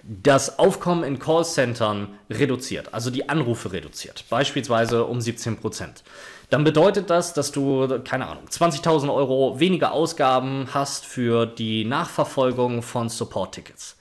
[0.03, 6.03] das Aufkommen in Callcentern reduziert, also die Anrufe reduziert, beispielsweise um 17 Prozent,
[6.49, 12.81] dann bedeutet das, dass du, keine Ahnung, 20.000 Euro weniger Ausgaben hast für die Nachverfolgung
[12.81, 13.97] von Support-Tickets.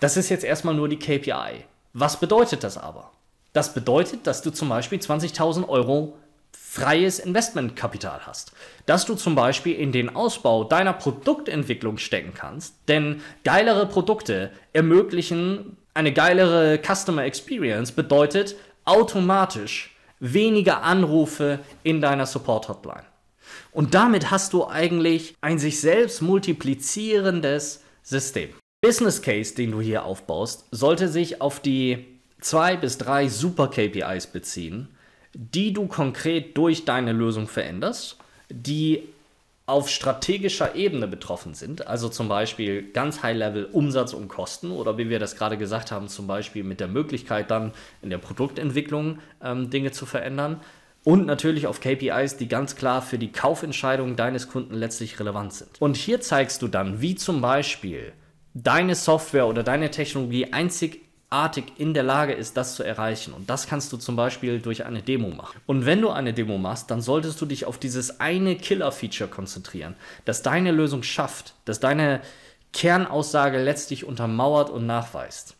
[0.00, 1.64] Das ist jetzt erstmal nur die KPI.
[1.92, 3.12] Was bedeutet das aber?
[3.52, 6.16] Das bedeutet, dass du zum Beispiel 20.000 Euro
[6.72, 8.52] freies Investmentkapital hast.
[8.86, 15.76] Dass du zum Beispiel in den Ausbau deiner Produktentwicklung stecken kannst, denn geilere Produkte ermöglichen
[15.92, 18.56] eine geilere Customer Experience, bedeutet
[18.86, 23.04] automatisch weniger Anrufe in deiner Support Hotline.
[23.72, 28.48] Und damit hast du eigentlich ein sich selbst multiplizierendes System.
[28.80, 34.28] Business Case, den du hier aufbaust, sollte sich auf die zwei bis drei Super KPIs
[34.28, 34.88] beziehen,
[35.34, 38.18] die du konkret durch deine Lösung veränderst,
[38.50, 39.02] die
[39.64, 45.08] auf strategischer Ebene betroffen sind, also zum Beispiel ganz High-Level Umsatz und Kosten oder wie
[45.08, 49.70] wir das gerade gesagt haben, zum Beispiel mit der Möglichkeit dann in der Produktentwicklung ähm,
[49.70, 50.60] Dinge zu verändern
[51.04, 55.80] und natürlich auf KPIs, die ganz klar für die Kaufentscheidung deines Kunden letztlich relevant sind.
[55.80, 58.12] Und hier zeigst du dann, wie zum Beispiel
[58.54, 61.01] deine Software oder deine Technologie einzig
[61.32, 63.32] artig in der Lage ist, das zu erreichen.
[63.32, 65.60] Und das kannst du zum Beispiel durch eine Demo machen.
[65.66, 69.96] Und wenn du eine Demo machst, dann solltest du dich auf dieses eine Killer-Feature konzentrieren,
[70.24, 72.20] das deine Lösung schafft, das deine
[72.72, 75.56] Kernaussage letztlich untermauert und nachweist.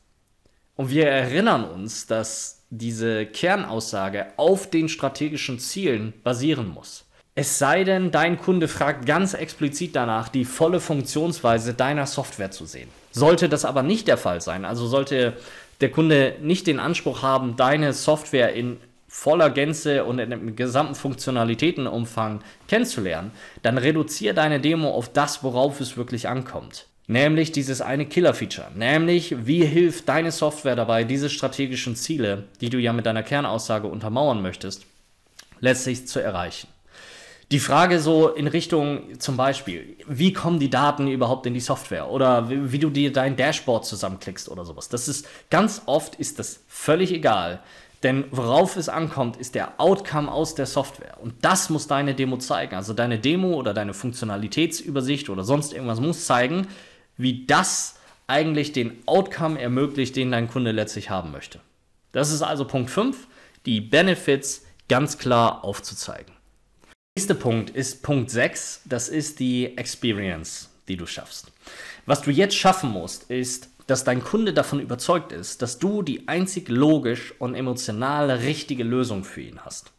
[0.76, 7.04] Und wir erinnern uns, dass diese Kernaussage auf den strategischen Zielen basieren muss.
[7.34, 12.66] Es sei denn, dein Kunde fragt ganz explizit danach, die volle Funktionsweise deiner Software zu
[12.66, 12.90] sehen.
[13.10, 15.34] Sollte das aber nicht der Fall sein, also sollte
[15.82, 20.94] der Kunde nicht den Anspruch haben, deine Software in voller Gänze und in dem gesamten
[20.94, 23.30] Funktionalitätenumfang kennenzulernen,
[23.62, 26.86] dann reduziere deine Demo auf das, worauf es wirklich ankommt.
[27.08, 28.68] Nämlich dieses eine Killer-Feature.
[28.74, 33.86] Nämlich, wie hilft deine Software dabei, diese strategischen Ziele, die du ja mit deiner Kernaussage
[33.86, 34.86] untermauern möchtest,
[35.60, 36.68] letztlich zu erreichen.
[37.52, 42.08] Die Frage so in Richtung zum Beispiel, wie kommen die Daten überhaupt in die Software
[42.08, 44.88] oder wie, wie, du dir dein Dashboard zusammenklickst oder sowas.
[44.88, 47.60] Das ist ganz oft ist das völlig egal,
[48.02, 52.38] denn worauf es ankommt, ist der Outcome aus der Software und das muss deine Demo
[52.38, 52.74] zeigen.
[52.74, 56.68] Also deine Demo oder deine Funktionalitätsübersicht oder sonst irgendwas muss zeigen,
[57.18, 57.96] wie das
[58.28, 61.60] eigentlich den Outcome ermöglicht, den dein Kunde letztlich haben möchte.
[62.12, 63.26] Das ist also Punkt 5,
[63.66, 66.32] die Benefits ganz klar aufzuzeigen
[67.22, 68.82] nächste Punkt ist Punkt 6.
[68.84, 71.52] Das ist die Experience, die du schaffst.
[72.06, 76.26] Was du jetzt schaffen musst, ist, dass dein Kunde davon überzeugt ist, dass du die
[76.26, 79.92] einzig logisch und emotional richtige Lösung für ihn hast.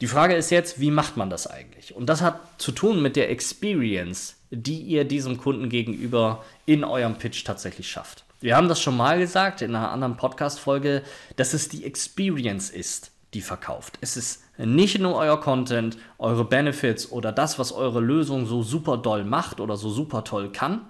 [0.00, 1.96] Die Frage ist jetzt, wie macht man das eigentlich?
[1.96, 7.16] Und das hat zu tun mit der Experience, die ihr diesem Kunden gegenüber in eurem
[7.16, 8.24] Pitch tatsächlich schafft.
[8.40, 11.02] Wir haben das schon mal gesagt in einer anderen Podcast-Folge,
[11.36, 13.98] dass es die Experience ist, die verkauft.
[14.00, 18.96] Es ist nicht nur euer Content, eure Benefits oder das, was eure Lösung so super
[18.96, 20.82] doll macht oder so super toll kann,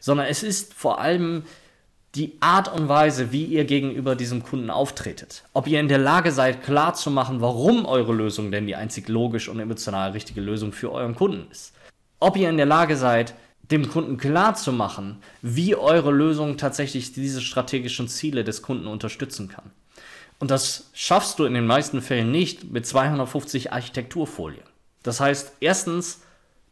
[0.00, 1.44] sondern es ist vor allem
[2.14, 5.44] die Art und Weise, wie ihr gegenüber diesem Kunden auftretet.
[5.52, 9.58] Ob ihr in der Lage seid, klarzumachen, warum eure Lösung denn die einzig logisch und
[9.58, 11.74] emotional richtige Lösung für euren Kunden ist.
[12.20, 13.34] Ob ihr in der Lage seid,
[13.70, 19.70] dem Kunden klarzumachen, wie eure Lösung tatsächlich diese strategischen Ziele des Kunden unterstützen kann.
[20.44, 24.62] Und das schaffst du in den meisten Fällen nicht mit 250 Architekturfolien.
[25.02, 26.20] Das heißt, erstens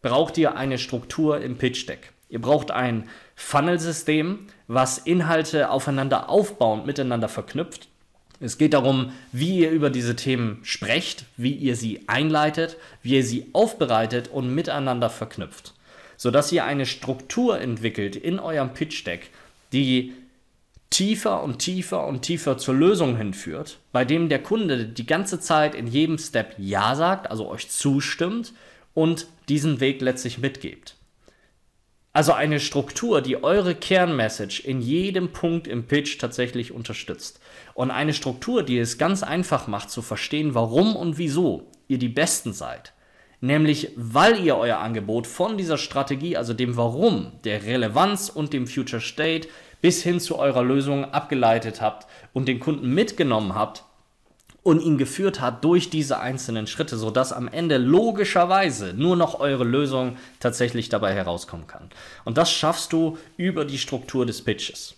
[0.02, 2.12] braucht ihr eine Struktur im Pitch Deck.
[2.28, 7.88] Ihr braucht ein Funnel-System, was Inhalte aufeinander aufbauend miteinander verknüpft.
[8.40, 13.24] Es geht darum, wie ihr über diese Themen sprecht, wie ihr sie einleitet, wie ihr
[13.24, 15.72] sie aufbereitet und miteinander verknüpft,
[16.18, 19.30] sodass ihr eine Struktur entwickelt in eurem Pitch Deck,
[19.72, 20.12] die
[20.92, 25.74] tiefer und tiefer und tiefer zur Lösung hinführt, bei dem der Kunde die ganze Zeit
[25.74, 28.52] in jedem Step Ja sagt, also euch zustimmt
[28.94, 30.96] und diesen Weg letztlich mitgibt.
[32.12, 37.40] Also eine Struktur, die eure Kernmessage in jedem Punkt im Pitch tatsächlich unterstützt.
[37.72, 42.10] Und eine Struktur, die es ganz einfach macht zu verstehen, warum und wieso ihr die
[42.10, 42.92] Besten seid.
[43.40, 48.68] Nämlich, weil ihr euer Angebot von dieser Strategie, also dem Warum, der Relevanz und dem
[48.68, 49.48] Future State
[49.82, 53.84] bis hin zu eurer Lösung abgeleitet habt und den Kunden mitgenommen habt
[54.62, 59.64] und ihn geführt hat durch diese einzelnen Schritte, sodass am Ende logischerweise nur noch eure
[59.64, 61.90] Lösung tatsächlich dabei herauskommen kann.
[62.24, 64.94] Und das schaffst du über die Struktur des Pitches.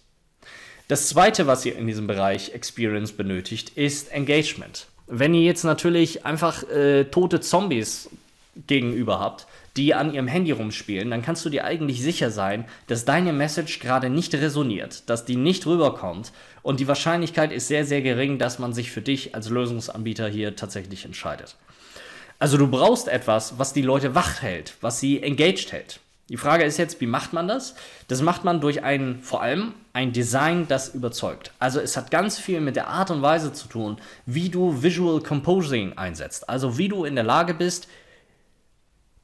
[0.86, 4.86] Das zweite, was ihr in diesem Bereich Experience benötigt, ist Engagement.
[5.06, 8.10] Wenn ihr jetzt natürlich einfach äh, tote Zombies
[8.66, 13.04] gegenüber habt, die an ihrem Handy rumspielen, dann kannst du dir eigentlich sicher sein, dass
[13.04, 16.32] deine Message gerade nicht resoniert, dass die nicht rüberkommt
[16.62, 20.56] und die Wahrscheinlichkeit ist sehr, sehr gering, dass man sich für dich als Lösungsanbieter hier
[20.56, 21.56] tatsächlich entscheidet.
[22.38, 26.00] Also du brauchst etwas, was die Leute wach hält, was sie engaged hält.
[26.30, 27.74] Die Frage ist jetzt, wie macht man das?
[28.08, 31.52] Das macht man durch ein, vor allem ein Design, das überzeugt.
[31.58, 35.20] Also es hat ganz viel mit der Art und Weise zu tun, wie du Visual
[35.20, 36.48] Composing einsetzt.
[36.48, 37.88] Also wie du in der Lage bist,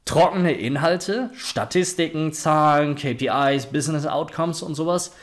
[0.05, 5.13] trockene Inhalte, Statistiken, Zahlen, KPIs, Business Outcomes und sowas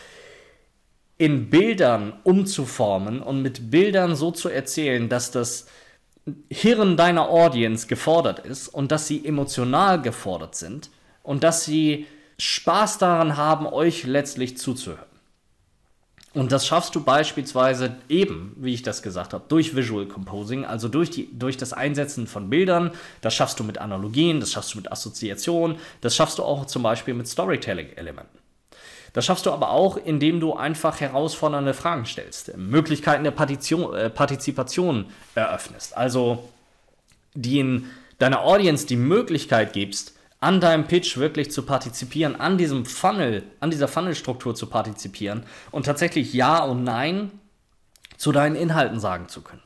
[1.19, 5.67] in Bildern umzuformen und mit Bildern so zu erzählen, dass das
[6.51, 10.91] Hirn deiner Audience gefordert ist und dass sie emotional gefordert sind
[11.23, 12.07] und dass sie
[12.39, 15.08] Spaß daran haben, euch letztlich zuzuhören.
[16.35, 20.89] Und das schaffst du beispielsweise eben, wie ich das gesagt habe, durch Visual Composing, also
[20.89, 22.91] durch, die, durch das Einsetzen von Bildern.
[23.23, 26.83] Das schaffst du mit Analogien, das schaffst du mit Assoziationen, das schaffst du auch zum
[26.83, 28.39] Beispiel mit Storytelling-Elementen.
[29.15, 34.11] Das schaffst du aber auch, indem du einfach herausfordernde Fragen stellst, Möglichkeiten der Partition, äh,
[34.11, 35.97] Partizipation eröffnest.
[35.97, 36.49] Also
[37.35, 37.87] die in
[38.19, 43.71] deiner Audience die Möglichkeit gibst, an deinem Pitch wirklich zu partizipieren, an diesem Funnel, an
[43.71, 47.33] dieser Funnelstruktur zu partizipieren und tatsächlich Ja und Nein
[48.17, 49.63] zu deinen Inhalten sagen zu können.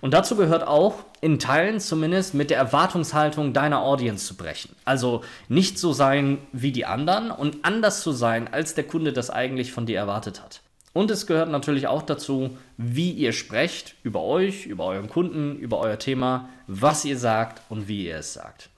[0.00, 4.76] Und dazu gehört auch, in Teilen zumindest mit der Erwartungshaltung deiner Audience zu brechen.
[4.84, 9.30] Also nicht so sein wie die anderen und anders zu sein, als der Kunde das
[9.30, 10.60] eigentlich von dir erwartet hat.
[10.92, 15.80] Und es gehört natürlich auch dazu, wie ihr sprecht über euch, über euren Kunden, über
[15.80, 18.70] euer Thema, was ihr sagt und wie ihr es sagt.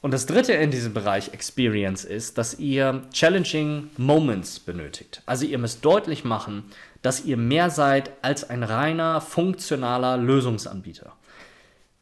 [0.00, 5.22] Und das dritte in diesem Bereich Experience ist, dass ihr Challenging Moments benötigt.
[5.26, 6.64] Also ihr müsst deutlich machen,
[7.02, 11.12] dass ihr mehr seid als ein reiner funktionaler Lösungsanbieter.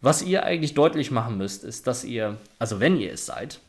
[0.03, 3.61] Was ihr eigentlich deutlich machen müsst, ist, dass ihr, also wenn ihr es seid,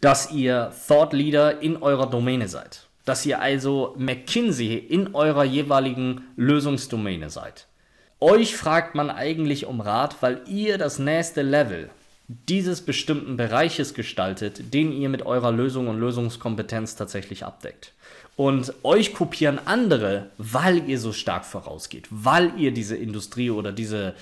[0.00, 2.86] dass ihr Thought Leader in eurer Domäne seid.
[3.04, 7.66] Dass ihr also McKinsey in eurer jeweiligen Lösungsdomäne seid.
[8.20, 11.90] Euch fragt man eigentlich um Rat, weil ihr das nächste Level
[12.48, 17.92] dieses bestimmten Bereiches gestaltet, den ihr mit eurer Lösung und Lösungskompetenz tatsächlich abdeckt.
[18.36, 24.14] Und euch kopieren andere, weil ihr so stark vorausgeht, weil ihr diese Industrie oder diese,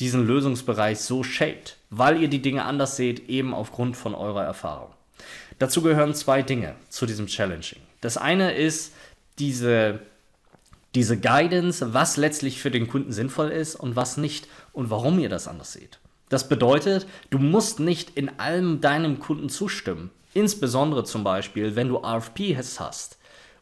[0.00, 4.90] diesen Lösungsbereich so shaped, weil ihr die Dinge anders seht, eben aufgrund von eurer Erfahrung.
[5.58, 7.78] Dazu gehören zwei Dinge zu diesem Challenging.
[8.00, 8.92] Das eine ist
[9.38, 10.00] diese,
[10.94, 15.28] diese Guidance, was letztlich für den Kunden sinnvoll ist und was nicht und warum ihr
[15.28, 15.98] das anders seht.
[16.32, 20.10] Das bedeutet, du musst nicht in allem deinem Kunden zustimmen.
[20.32, 23.18] Insbesondere zum Beispiel, wenn du RFPs hast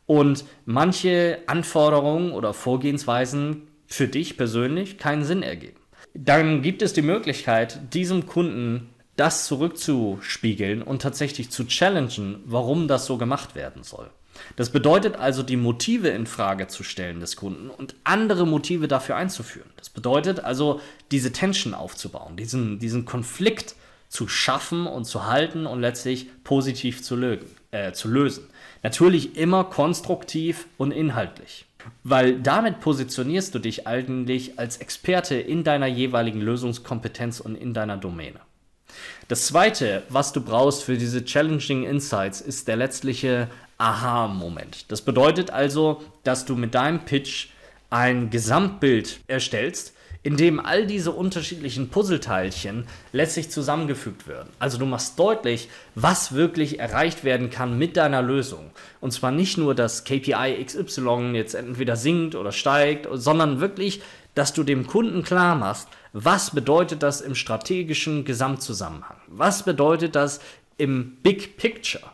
[0.07, 5.81] und manche Anforderungen oder Vorgehensweisen für dich persönlich keinen Sinn ergeben.
[6.15, 13.05] Dann gibt es die Möglichkeit, diesem Kunden das zurückzuspiegeln und tatsächlich zu challengen, warum das
[13.05, 14.11] so gemacht werden soll.
[14.57, 19.17] Das bedeutet also, die Motive in Frage zu stellen des Kunden und andere Motive dafür
[19.17, 19.71] einzuführen.
[19.77, 23.75] Das bedeutet also, diese Tension aufzubauen, diesen, diesen Konflikt
[24.09, 28.45] zu schaffen und zu halten und letztlich positiv zu, lögen, äh, zu lösen.
[28.83, 31.67] Natürlich immer konstruktiv und inhaltlich.
[32.03, 37.97] Weil damit positionierst du dich eigentlich als Experte in deiner jeweiligen Lösungskompetenz und in deiner
[37.97, 38.41] Domäne.
[39.29, 43.49] Das zweite, was du brauchst für diese Challenging Insights, ist der letztliche
[43.81, 44.91] Aha-Moment.
[44.93, 47.49] Das bedeutet also, dass du mit deinem Pitch
[47.89, 54.51] ein Gesamtbild erstellst, in dem all diese unterschiedlichen Puzzleteilchen letztlich zusammengefügt werden.
[54.59, 58.71] Also du machst deutlich, was wirklich erreicht werden kann mit deiner Lösung.
[59.01, 64.03] Und zwar nicht nur, dass KPI XY jetzt entweder sinkt oder steigt, sondern wirklich,
[64.35, 69.17] dass du dem Kunden klar machst, was bedeutet das im strategischen Gesamtzusammenhang?
[69.27, 70.41] Was bedeutet das
[70.77, 72.05] im Big Picture?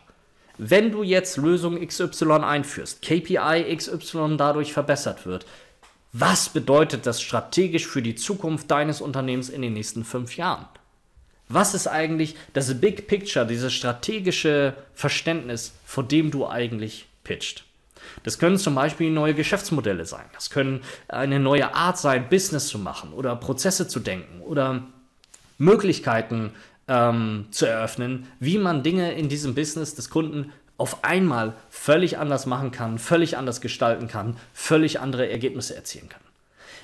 [0.57, 5.45] Wenn du jetzt Lösung XY einführst, KPI XY dadurch verbessert wird,
[6.13, 10.65] was bedeutet das strategisch für die Zukunft deines Unternehmens in den nächsten fünf Jahren?
[11.49, 17.63] Was ist eigentlich das Big Picture, dieses strategische Verständnis, vor dem du eigentlich pitcht?
[18.23, 20.25] Das können zum Beispiel neue Geschäftsmodelle sein.
[20.33, 24.83] Das können eine neue Art sein, Business zu machen oder Prozesse zu denken oder
[25.57, 26.51] Möglichkeiten
[26.87, 32.45] ähm, zu eröffnen, wie man Dinge in diesem Business des Kunden auf einmal völlig anders
[32.45, 36.21] machen kann, völlig anders gestalten kann, völlig andere Ergebnisse erzielen kann.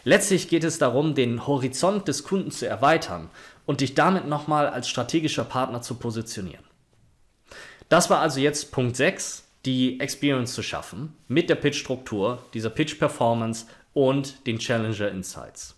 [0.04, 3.30] Letztlich geht es darum, den Horizont des Kunden zu erweitern
[3.66, 6.66] und dich damit nochmal als strategischer Partner zu positionieren.
[7.88, 13.68] Das war also jetzt Punkt 6, die Experience zu schaffen mit der Pitch-Struktur, dieser Pitch-Performance
[13.94, 15.76] und den Challenger Insights.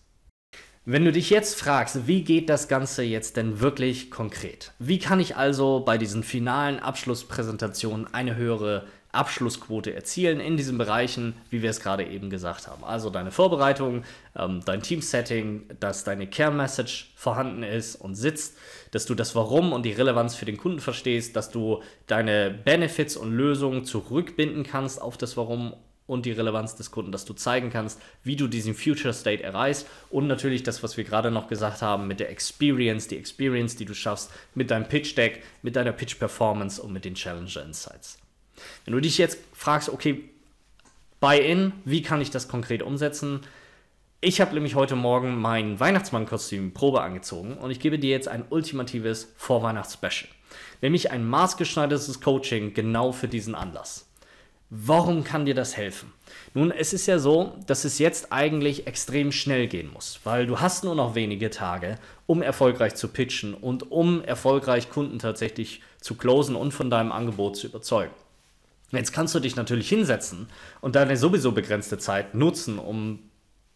[0.87, 4.71] Wenn du dich jetzt fragst, wie geht das Ganze jetzt denn wirklich konkret?
[4.77, 11.33] Wie kann ich also bei diesen finalen Abschlusspräsentationen eine höhere Abschlussquote erzielen in diesen Bereichen,
[11.49, 12.83] wie wir es gerade eben gesagt haben?
[12.83, 14.03] Also deine Vorbereitung,
[14.37, 18.55] ähm, dein Teamsetting, dass deine Kernmessage vorhanden ist und sitzt,
[18.91, 23.17] dass du das Warum und die Relevanz für den Kunden verstehst, dass du deine Benefits
[23.17, 25.73] und Lösungen zurückbinden kannst auf das Warum
[26.07, 29.87] und die Relevanz des Kunden, dass du zeigen kannst, wie du diesen Future State erreichst
[30.09, 33.85] und natürlich das, was wir gerade noch gesagt haben mit der Experience, die Experience, die
[33.85, 38.19] du schaffst mit deinem Pitch Deck, mit deiner Pitch Performance und mit den Challenger Insights.
[38.85, 40.29] Wenn du dich jetzt fragst, okay,
[41.19, 43.41] Buy-in, wie kann ich das konkret umsetzen?
[44.21, 48.45] Ich habe nämlich heute Morgen mein Weihnachtsmann-Kostüm Probe angezogen und ich gebe dir jetzt ein
[48.49, 50.29] ultimatives Vorweihnachts-Special.
[50.81, 54.04] Nämlich ein maßgeschneidertes Coaching genau für diesen Anlass.
[54.77, 56.11] Warum kann dir das helfen?
[56.53, 60.59] Nun, es ist ja so, dass es jetzt eigentlich extrem schnell gehen muss, weil du
[60.59, 66.15] hast nur noch wenige Tage, um erfolgreich zu pitchen und um erfolgreich Kunden tatsächlich zu
[66.15, 68.11] closen und von deinem Angebot zu überzeugen.
[68.91, 70.49] Jetzt kannst du dich natürlich hinsetzen
[70.81, 73.19] und deine sowieso begrenzte Zeit nutzen, um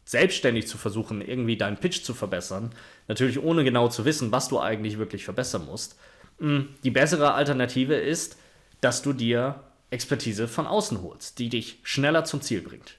[0.04, 2.72] selbstständig zu versuchen, irgendwie deinen Pitch zu verbessern.
[3.08, 5.97] Natürlich ohne genau zu wissen, was du eigentlich wirklich verbessern musst.
[6.39, 8.38] Hm, die bessere Alternative ist,
[8.82, 12.97] dass du dir Expertise von außen holst, die dich schneller zum Ziel bringt.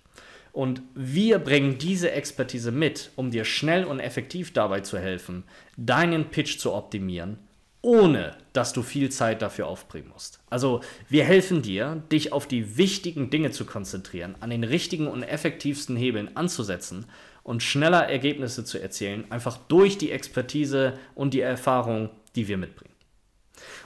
[0.52, 5.44] Und wir bringen diese Expertise mit, um dir schnell und effektiv dabei zu helfen,
[5.76, 7.38] deinen Pitch zu optimieren,
[7.82, 10.40] ohne dass du viel Zeit dafür aufbringen musst.
[10.50, 15.22] Also wir helfen dir, dich auf die wichtigen Dinge zu konzentrieren, an den richtigen und
[15.22, 17.06] effektivsten Hebeln anzusetzen
[17.42, 22.89] und schneller Ergebnisse zu erzielen, einfach durch die Expertise und die Erfahrung, die wir mitbringen.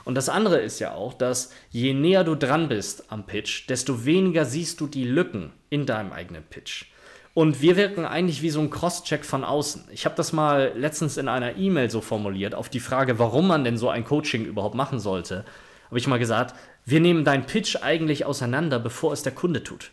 [0.05, 4.05] Und das andere ist ja auch, dass je näher du dran bist am Pitch, desto
[4.05, 6.85] weniger siehst du die Lücken in deinem eigenen Pitch.
[7.33, 9.89] Und wir wirken eigentlich wie so ein Cross-Check von außen.
[9.91, 13.65] Ich habe das mal letztens in einer E-Mail so formuliert, auf die Frage, warum man
[13.65, 15.43] denn so ein Coaching überhaupt machen sollte.
[15.87, 19.91] Habe ich mal gesagt, wir nehmen deinen Pitch eigentlich auseinander, bevor es der Kunde tut.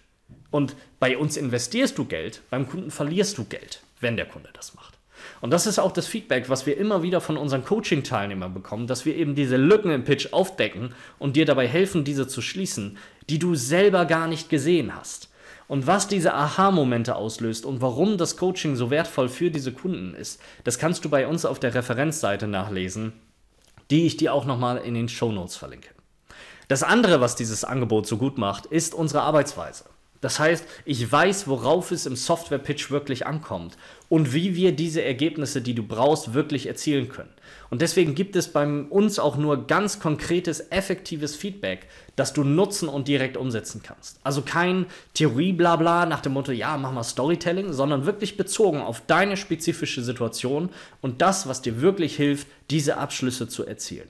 [0.52, 4.74] Und bei uns investierst du Geld, beim Kunden verlierst du Geld, wenn der Kunde das
[4.74, 4.91] macht.
[5.42, 9.04] Und das ist auch das Feedback, was wir immer wieder von unseren Coaching-Teilnehmern bekommen, dass
[9.04, 12.96] wir eben diese Lücken im Pitch aufdecken und dir dabei helfen, diese zu schließen,
[13.28, 15.30] die du selber gar nicht gesehen hast.
[15.66, 20.40] Und was diese Aha-Momente auslöst und warum das Coaching so wertvoll für diese Kunden ist,
[20.62, 23.12] das kannst du bei uns auf der Referenzseite nachlesen,
[23.90, 25.88] die ich dir auch nochmal in den Show Notes verlinke.
[26.68, 29.86] Das andere, was dieses Angebot so gut macht, ist unsere Arbeitsweise.
[30.22, 33.76] Das heißt, ich weiß, worauf es im Software-Pitch wirklich ankommt
[34.08, 37.28] und wie wir diese Ergebnisse, die du brauchst, wirklich erzielen können.
[37.70, 42.88] Und deswegen gibt es bei uns auch nur ganz konkretes, effektives Feedback, das du nutzen
[42.88, 44.20] und direkt umsetzen kannst.
[44.22, 49.36] Also kein Theorie-Blabla nach dem Motto, ja, mach mal Storytelling, sondern wirklich bezogen auf deine
[49.36, 50.70] spezifische Situation
[51.00, 54.08] und das, was dir wirklich hilft, diese Abschlüsse zu erzielen.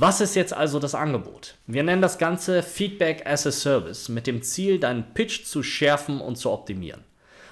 [0.00, 1.56] Was ist jetzt also das Angebot?
[1.66, 6.20] Wir nennen das Ganze Feedback as a Service mit dem Ziel, deinen Pitch zu schärfen
[6.20, 7.02] und zu optimieren.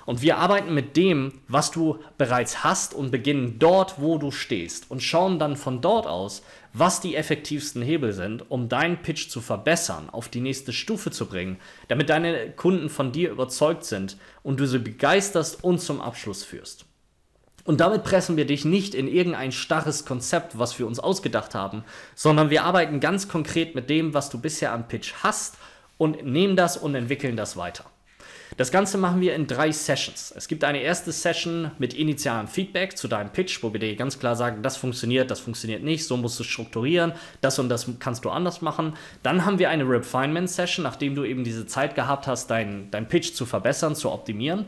[0.04, 4.88] Und wir arbeiten mit dem, was du bereits hast und beginnen dort, wo du stehst
[4.92, 9.40] und schauen dann von dort aus, was die effektivsten Hebel sind, um deinen Pitch zu
[9.40, 11.56] verbessern, auf die nächste Stufe zu bringen,
[11.88, 16.85] damit deine Kunden von dir überzeugt sind und du sie begeisterst und zum Abschluss führst.
[17.66, 21.84] Und damit pressen wir dich nicht in irgendein starres Konzept, was wir uns ausgedacht haben,
[22.14, 25.56] sondern wir arbeiten ganz konkret mit dem, was du bisher am Pitch hast
[25.98, 27.84] und nehmen das und entwickeln das weiter.
[28.56, 30.32] Das Ganze machen wir in drei Sessions.
[30.34, 34.20] Es gibt eine erste Session mit initialem Feedback zu deinem Pitch, wo wir dir ganz
[34.20, 38.24] klar sagen, das funktioniert, das funktioniert nicht, so musst du strukturieren, das und das kannst
[38.24, 38.94] du anders machen.
[39.24, 43.08] Dann haben wir eine Refinement Session, nachdem du eben diese Zeit gehabt hast, deinen dein
[43.08, 44.66] Pitch zu verbessern, zu optimieren,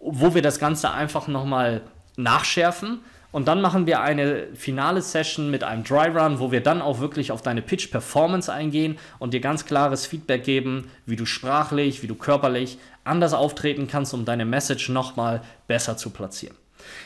[0.00, 1.82] wo wir das Ganze einfach nochmal
[2.18, 3.00] nachschärfen.
[3.30, 6.98] Und dann machen wir eine finale Session mit einem Dry Run, wo wir dann auch
[7.00, 12.02] wirklich auf deine Pitch Performance eingehen und dir ganz klares Feedback geben, wie du sprachlich,
[12.02, 16.56] wie du körperlich anders auftreten kannst, um deine Message nochmal besser zu platzieren.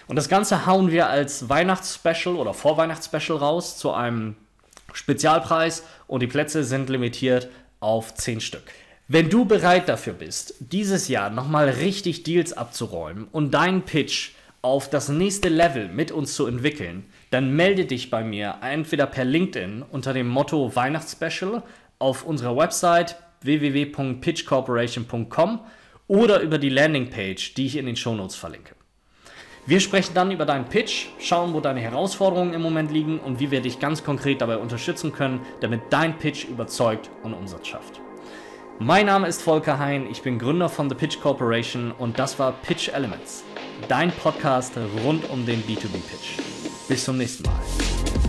[0.06, 4.36] Und das Ganze hauen wir als Weihnachtsspecial oder Vorweihnachtsspecial raus zu einem
[4.92, 7.48] Spezialpreis und die Plätze sind limitiert
[7.80, 8.64] auf 10 Stück.
[9.08, 14.30] Wenn du bereit dafür bist, dieses Jahr nochmal richtig Deals abzuräumen und deinen Pitch
[14.62, 19.24] auf das nächste Level mit uns zu entwickeln, dann melde dich bei mir entweder per
[19.24, 21.62] LinkedIn unter dem Motto Weihnachtsspecial
[21.98, 25.60] auf unserer Website www.pitchcorporation.com
[26.06, 28.76] oder über die Landingpage, die ich in den Shownotes verlinke.
[29.66, 33.52] Wir sprechen dann über deinen Pitch, schauen, wo deine Herausforderungen im Moment liegen und wie
[33.52, 38.00] wir dich ganz konkret dabei unterstützen können, damit dein Pitch überzeugt und Umsatz schafft.
[38.80, 42.52] Mein Name ist Volker Hein, ich bin Gründer von The Pitch Corporation und das war
[42.52, 43.44] Pitch Elements.
[43.88, 44.72] Dein Podcast
[45.04, 46.40] rund um den B2B-Pitch.
[46.88, 48.21] Bis zum nächsten Mal.